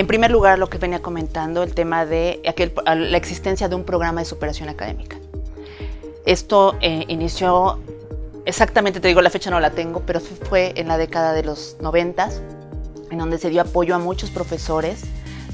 [0.00, 2.40] En primer lugar, lo que venía comentando, el tema de
[2.86, 5.18] la existencia de un programa de superación académica.
[6.24, 7.78] Esto eh, inició,
[8.46, 11.76] exactamente te digo, la fecha no la tengo, pero fue en la década de los
[11.82, 12.40] noventas,
[13.10, 15.02] en donde se dio apoyo a muchos profesores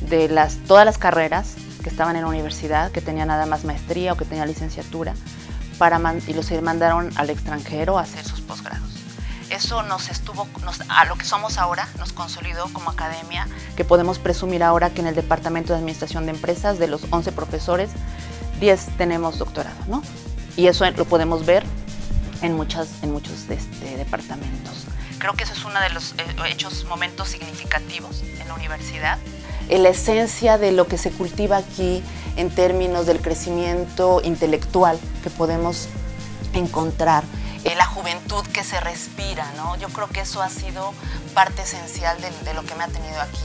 [0.08, 0.28] de
[0.68, 4.26] todas las carreras que estaban en la universidad, que tenían nada más maestría o que
[4.26, 5.14] tenían licenciatura,
[6.28, 8.35] y los mandaron al extranjero a hacer sus.
[9.50, 10.48] Eso nos estuvo,
[10.88, 13.46] a lo que somos ahora, nos consolidó como academia,
[13.76, 17.32] que podemos presumir ahora que en el Departamento de Administración de Empresas, de los 11
[17.32, 17.90] profesores,
[18.60, 20.02] 10 tenemos doctorado, ¿no?
[20.56, 21.64] Y eso lo podemos ver
[22.42, 24.84] en, muchas, en muchos de este, departamentos.
[25.18, 29.18] Creo que eso es uno de los eh, hechos, momentos significativos en la universidad.
[29.68, 32.02] La esencia de lo que se cultiva aquí
[32.36, 35.88] en términos del crecimiento intelectual que podemos
[36.52, 37.24] encontrar,
[37.66, 39.76] eh, la juventud que se respira, ¿no?
[39.76, 40.94] Yo creo que eso ha sido
[41.34, 43.42] parte esencial de, lo que me ha tenido aquí.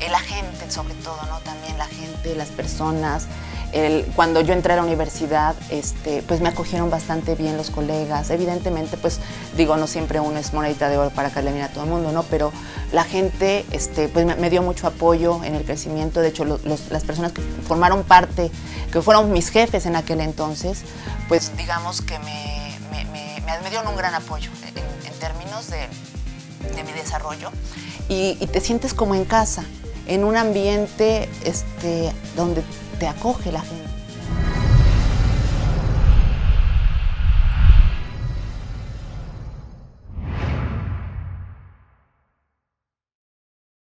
[0.00, 1.38] Eh, la gente, sobre todo, ¿no?
[1.38, 3.28] También la gente, las personas,
[4.16, 8.30] cuando yo entré a la universidad, este, pues me acogieron bastante bien los colegas.
[8.30, 9.20] Evidentemente, pues
[9.56, 12.10] digo, no siempre uno es monedita de oro para caerle bien a todo el mundo,
[12.10, 12.24] ¿no?
[12.24, 12.52] Pero
[12.90, 16.20] la gente este, pues me, dio mucho apoyo en el crecimiento.
[16.20, 18.50] De hecho, las personas que formaron parte,
[18.90, 20.82] que fueron mis jefes en aquel entonces,
[21.28, 22.59] pues digamos que me,
[23.62, 25.88] me, dieron un gran apoyo en, términos de,
[26.84, 27.50] mi desarrollo.
[28.08, 29.64] Y, te sientes como en casa,
[30.06, 32.62] en un ambiente este, donde
[32.98, 33.89] te acoge la gente.